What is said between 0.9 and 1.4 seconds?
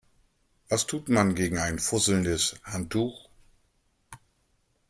man